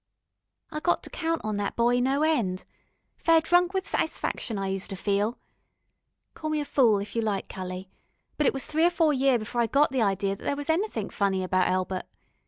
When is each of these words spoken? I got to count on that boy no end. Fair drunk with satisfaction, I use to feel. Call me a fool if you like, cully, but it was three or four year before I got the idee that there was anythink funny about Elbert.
I 0.71 0.79
got 0.79 1.03
to 1.03 1.11
count 1.11 1.41
on 1.43 1.57
that 1.57 1.75
boy 1.75 1.99
no 1.99 2.23
end. 2.23 2.63
Fair 3.17 3.39
drunk 3.39 3.75
with 3.75 3.87
satisfaction, 3.87 4.57
I 4.57 4.65
use 4.69 4.87
to 4.87 4.95
feel. 4.95 5.37
Call 6.33 6.49
me 6.49 6.59
a 6.59 6.65
fool 6.65 6.97
if 6.97 7.15
you 7.15 7.21
like, 7.21 7.47
cully, 7.47 7.91
but 8.35 8.47
it 8.47 8.53
was 8.55 8.65
three 8.65 8.83
or 8.85 8.89
four 8.89 9.13
year 9.13 9.37
before 9.37 9.61
I 9.61 9.67
got 9.67 9.91
the 9.91 10.01
idee 10.01 10.33
that 10.33 10.43
there 10.43 10.55
was 10.55 10.71
anythink 10.71 11.11
funny 11.11 11.43
about 11.43 11.69
Elbert. 11.69 12.05